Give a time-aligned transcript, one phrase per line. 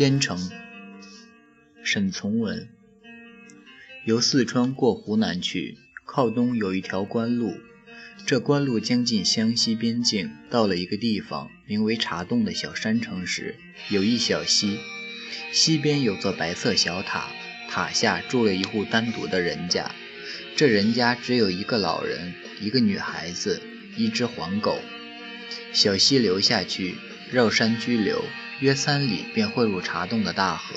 [0.00, 0.50] 边城，
[1.82, 2.70] 沈从文。
[4.06, 5.76] 由四川过湖南去，
[6.06, 7.58] 靠东有一条官路。
[8.24, 13.56] 这官路将近湘西边境，到了一个地方，名为茶洞的小山城时，
[13.90, 14.78] 有一小溪，
[15.52, 17.28] 溪边有座白色小塔，
[17.68, 19.94] 塔下住了一户单独的人家。
[20.56, 23.60] 这人家只有一个老人，一个女孩子，
[23.98, 24.80] 一只黄狗。
[25.74, 26.94] 小溪流下去，
[27.30, 28.24] 绕山居流，
[28.60, 30.74] 约三里便汇入茶洞的大河。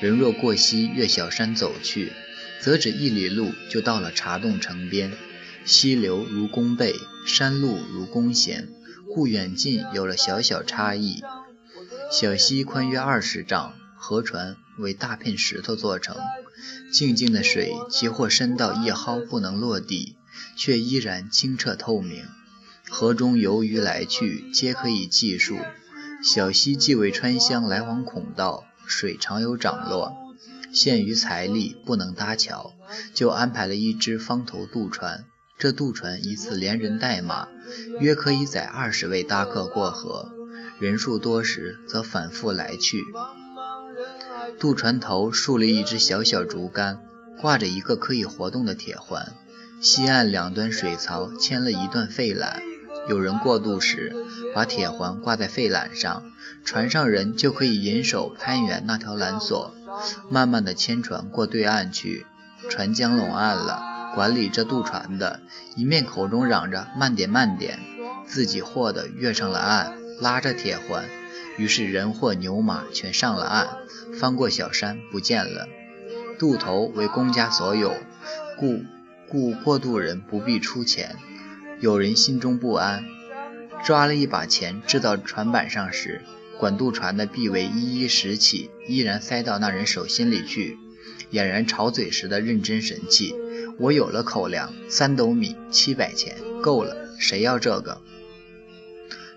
[0.00, 2.12] 人若过溪，越小山走去，
[2.60, 5.12] 则只一里路就到了茶洞城边。
[5.64, 8.68] 溪流如弓背，山路如弓弦，
[9.14, 11.22] 故远近有了小小差异。
[12.10, 16.16] 小溪宽约二十丈，河船为大片石头做成。
[16.90, 20.16] 静静的水，即或深到一蒿不能落地，
[20.56, 22.24] 却依然清澈透明。
[22.88, 25.58] 河中游鱼来去，皆可以计数。
[26.22, 30.14] 小溪既为川湘来往孔道，水常有涨落，
[30.72, 32.72] 限于财力不能搭桥，
[33.12, 35.24] 就安排了一只方头渡船。
[35.58, 37.48] 这渡船一次连人带马，
[38.00, 40.32] 约可以载二十位搭客过河。
[40.78, 43.04] 人数多时，则反复来去。
[44.58, 47.00] 渡船头竖了一只小小竹竿，
[47.40, 49.32] 挂着一个可以活动的铁环。
[49.80, 52.60] 西岸两端水槽牵了一段废缆，
[53.08, 54.14] 有人过渡时，
[54.54, 56.22] 把铁环挂在废缆上，
[56.64, 59.74] 船上人就可以引手攀援那条缆索，
[60.30, 62.26] 慢慢地牵船过对岸去。
[62.68, 63.90] 船将拢岸了。
[64.14, 65.40] 管理这渡船的，
[65.74, 67.78] 一面口中嚷着“慢点，慢点”，
[68.28, 71.04] 自己霍地跃上了岸，拉着铁环。
[71.56, 73.68] 于是人或牛马全上了岸，
[74.20, 75.66] 翻过小山不见了。
[76.38, 77.94] 渡头为公家所有，
[78.58, 78.82] 故
[79.28, 81.16] 故过渡人不必出钱。
[81.82, 83.04] 有人心中不安，
[83.84, 86.20] 抓了一把钱掷到船板上时，
[86.56, 90.78] 管渡船的臂围一一拾起，依然塞到那人手心里去，
[91.32, 93.34] 俨然吵嘴时的认真神气。
[93.80, 96.96] 我有了口粮，三斗米，七百钱，够了。
[97.18, 98.00] 谁要这个？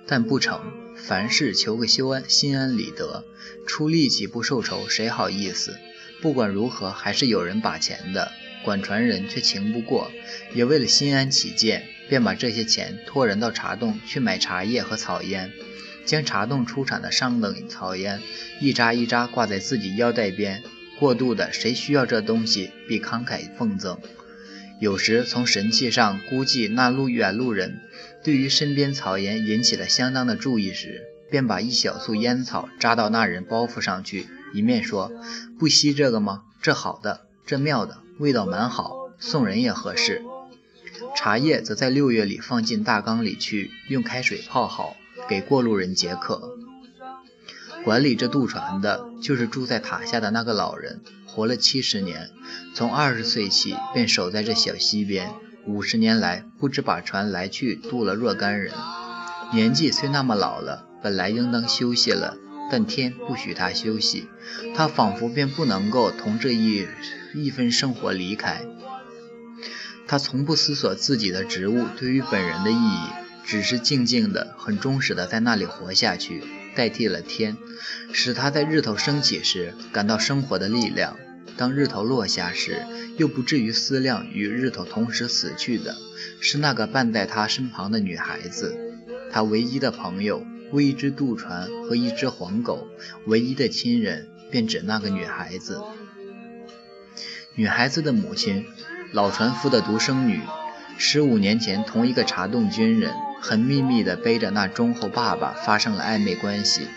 [0.06, 0.62] 但不成。
[0.96, 3.26] 凡事求个修安，心安理得，
[3.66, 5.76] 出力气不受酬，谁好意思？
[6.22, 8.32] 不管如何，还是有人把钱的。
[8.64, 10.12] 管船人却情不过，
[10.54, 15.52] 也为了心安起见，便把这些钱托人到茶洞去买茶叶和草烟，
[16.06, 18.22] 将茶洞出产的上等草烟
[18.60, 20.64] 一扎一扎挂在自己腰带边。
[20.98, 24.00] 过度的，谁需要这东西，必慷慨奉赠。
[24.80, 27.82] 有时从神气上估计，那路远路人
[28.24, 35.12] 对于身边草烟引起了相当的注意时，便把一小簇烟草扎到那人包袱上去，一面说
[35.60, 36.44] ：“不吸这个吗？
[36.62, 40.22] 这好的，这妙的，味道蛮好，送人也合适。”
[41.16, 44.96] 茶叶则在六月里放进大缸里去，用开水泡好，
[45.28, 46.58] 给过路人解渴。
[47.84, 51.02] 管理这渡船的，就是住在塔下的那个老人。
[51.26, 52.30] 活了七十年，
[52.74, 55.30] 从二十岁起便守在这小溪边。
[55.66, 58.74] 五十年来，不知把船来去渡了若干人。
[59.52, 62.38] 年纪虽那么老了，本来应当休息了，
[62.72, 64.28] 但天不许他休息，
[64.76, 66.88] 他仿佛便不能够同这一
[67.34, 68.64] 一分生活离开。
[70.08, 73.10] 他从不思索自己的职务对于本人的意义，
[73.46, 76.44] 只是静静的、很忠实的在那里活下去，
[76.76, 77.58] 代替了天，
[78.12, 81.18] 使他在日头升起时感到生活的力量。
[81.58, 82.86] 当日头落下时，
[83.18, 85.96] 又不至于思量与日头同时死去的
[86.42, 88.76] 是那个伴在他身旁的女孩子，
[89.32, 92.88] 他唯一的朋友，为一只渡船和一只黄狗，
[93.26, 95.82] 唯一的亲人便指那个女孩子。
[97.54, 98.66] 女孩子的母亲，
[99.16, 100.42] 老船夫的独生女，
[100.98, 106.90] 十五年前同一个茶洞军人很秘密地背着那忠厚爸爸发生了暧昧关系，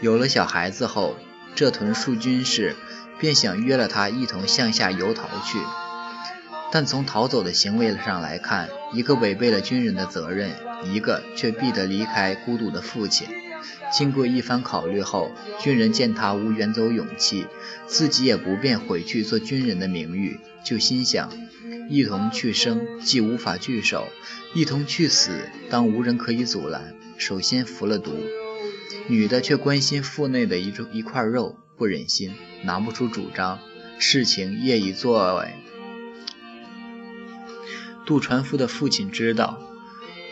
[0.00, 1.16] 有了小孩子后，
[1.56, 2.76] 这屯树军士。
[3.18, 5.58] 便想约了他一同向下游逃去，
[6.70, 10.50] 但从逃走的行为上来看，一个违背了军人的责任，
[10.84, 13.26] 一个却必得离开孤独的父亲。
[13.92, 15.30] 经过一番考虑后，
[15.60, 17.46] 军人见他无远走勇气，
[17.86, 21.30] 自己也不便回去做军人的名誉，就心想：
[21.88, 24.08] 一同去生，既无法聚首；
[24.54, 26.94] 一同去死，当无人可以阻拦。
[27.16, 28.12] 首先服了毒，
[29.08, 31.56] 女的却关心腹内的一一块肉。
[31.78, 33.58] 不忍心，拿不出主张，
[33.98, 35.50] 事情业已作为。
[38.06, 39.60] 渡船夫的父亲知道，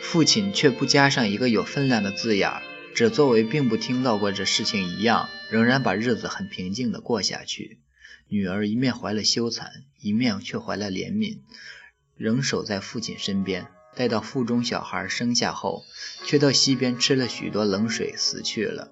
[0.01, 2.63] 父亲却不加上一个有分量的字眼儿，
[2.95, 7.81] 只作为并不听到过这事情一样，仍然把日子很平静地过下去。
[8.29, 9.67] 女儿一面怀了羞惭，
[10.01, 11.39] 一面却怀了怜悯，
[12.17, 13.67] 仍守在父亲身边。
[13.97, 15.85] 待到腹中小孩生下后，
[16.25, 18.91] 却到溪边吃了许多冷水，死去了。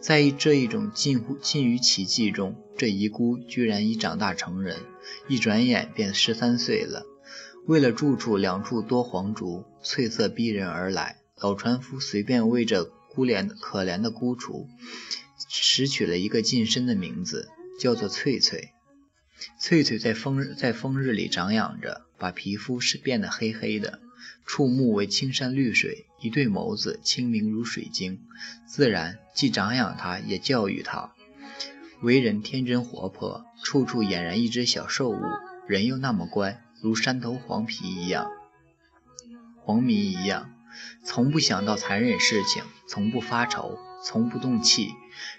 [0.00, 4.76] 在这一种近乎近于奇迹中，这遗孤居然已长大成人，
[5.28, 7.04] 一转眼便十三岁了。
[7.66, 14.68] 为了住处两处多黄竹，翠色逼人而来，老船夫随便为这孤怜可怜的孤雏，
[15.48, 18.70] 拾取了一个近身的名字，叫做翠翠。
[19.60, 24.00] 翠翠在风在风日里长养着，把皮肤是变得黑黑的，
[24.46, 28.20] 触目为青山绿水，一对眸子清明如水晶。
[28.66, 31.12] 自然既长养它，也教育它，
[32.00, 35.20] 为人天真活泼，处处俨然一只小兽物，
[35.68, 36.62] 人又那么乖。
[36.80, 38.30] 如山头黄皮一样，
[39.62, 40.53] 黄鹂一样，
[41.02, 44.94] 从不想到残忍事情，从不发愁，从不动气。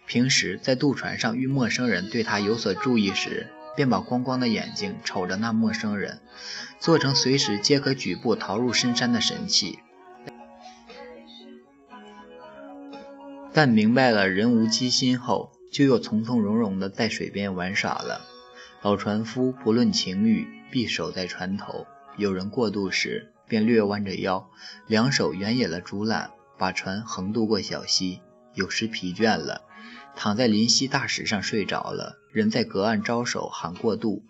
[0.05, 6.21] 平时在渡船上遇陌生人对他有所注意时，便把光光的眼睛瞅着那陌生人，
[6.79, 9.79] 做成随时皆可举步逃入深山的神器。
[13.53, 18.21] 但明白了人无机心后，就又从从容容地在水边玩耍了。
[18.81, 21.87] 老船夫不论晴雨，必守在船头。
[22.17, 24.49] 有人过渡时，便略弯着腰，
[24.87, 28.21] 两手原野了竹篮，把船横渡过小溪。
[28.53, 29.63] 有时疲倦了，
[30.15, 34.23] 躺在临溪大石上睡着了，人在隔岸招手喊过渡。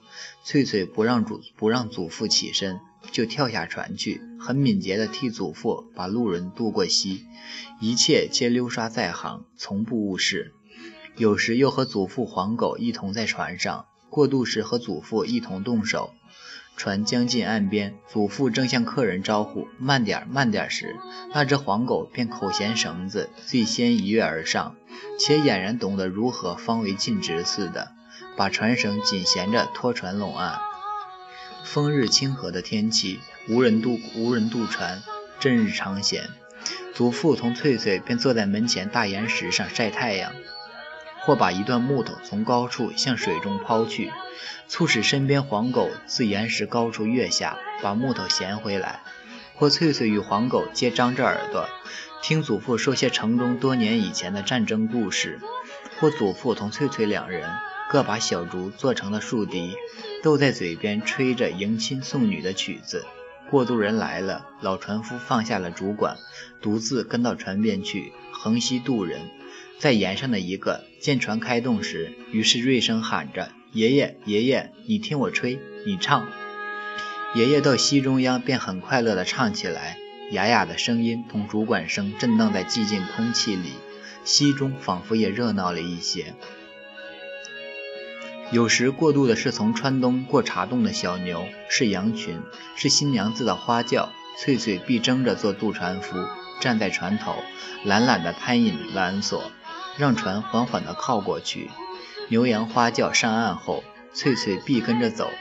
[0.44, 2.80] 翠翠不让祖不让祖父起身，
[3.12, 7.26] 就跳下船去，很敏捷地替祖父把路人渡过溪。
[7.80, 10.54] 一切皆溜刷在行，从不误事。
[11.18, 13.86] 有时又和祖父黄狗一同在船上。
[14.10, 16.14] 过渡时和祖父一同动手，
[16.78, 20.96] 船将近岸边，祖父正向客人招呼“慢点，慢点”时，
[21.34, 24.76] 那只黄狗便口衔绳子，最先一跃而上，
[25.18, 27.94] 且俨然懂得如何方为尽职似的，
[28.36, 30.60] 把船绳紧衔着拖船拢岸。
[31.64, 35.02] 风日清和的天气，无人渡无人渡船，
[35.40, 36.30] 正日长闲，
[36.94, 40.34] 祖父同翠翠便坐在门前大岩石上晒太阳。
[41.26, 44.12] 或把一段木头从高处向水中抛去，
[44.68, 49.00] 促使身边黄狗自岩石高处跃下，把木头衔回来；
[49.56, 51.66] 或翠翠与黄狗皆张着耳朵，
[52.22, 55.40] 听祖父说些城中多年以前的战争故事；
[56.00, 57.50] 或祖父同翠翠两人
[57.90, 59.74] 各把小竹做成了竖笛，
[60.22, 63.04] 都在嘴边吹着迎亲送女的曲子。
[63.50, 66.18] 过渡人来了，老船夫放下了竹管，
[66.62, 69.22] 独自跟到船边去，横溪渡人。
[69.78, 76.28] 在岩上的一个舰船开动时，于是锐声喊着：“爷爷，爷爷，你听我吹，你唱。”
[77.36, 79.98] 爷爷到溪中央便很快乐地唱起来，
[80.32, 83.74] 哑哑的声音同竹管声震荡在寂静空气里，
[84.24, 86.34] 溪中仿佛也热闹了一些。
[88.52, 92.40] 有时过渡的是从川东过茶洞的小牛，是羊群，
[92.78, 96.16] 是新娘子的花轿，翠翠必争着做渡船夫，
[96.62, 97.36] 站在船头，
[97.84, 99.52] 懒懒地攀引缆索。
[99.98, 101.70] 让船缓缓地靠过去，
[102.28, 103.84] 牛羊花轿上岸后，
[104.14, 105.32] 翠翠必跟着走，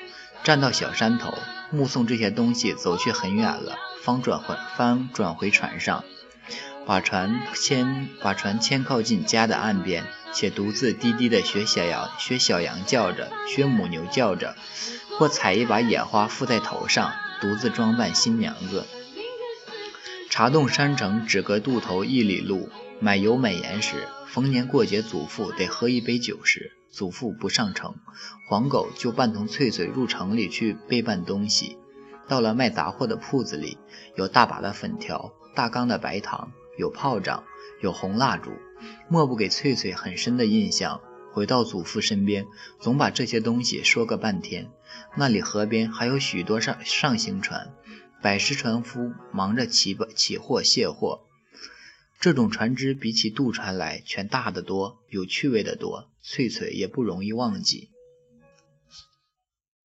[0.45, 1.35] 站到小山头，
[1.71, 6.05] 目送这些东西走去很远了，方转回方转回船上，
[6.87, 14.55] 把船牵把船牵靠近家的岸边，且独自低低地学小羊学小羊叫着，学母牛叫着，
[15.19, 18.87] 或采一把野花附在头上，独自装扮新娘子。
[20.31, 22.71] 茶洞山城只隔渡头一里路。
[23.01, 27.95] 买油买盐时，逢年过节，祖父得喝一杯酒时，祖父不上城，
[28.49, 31.79] 黄狗就伴同翠翠入城里去备办东西。
[32.27, 33.79] 到了卖杂货的铺子里，
[34.17, 37.45] 有大把的粉条，大缸的白糖，有炮仗，
[37.81, 38.51] 有红蜡烛，
[39.09, 41.01] 莫不给翠翠很深的印象。
[41.33, 42.45] 回到祖父身边，
[42.81, 44.69] 总把这些东西说个半天。
[45.17, 47.73] 那里河边还有许多上上行船，
[48.21, 51.21] 百十船夫忙着起起货卸货。
[52.25, 56.11] 这种船只比起渡船来，全大得多，有趣味得多。
[56.23, 57.91] 翠翠也不容易忘记。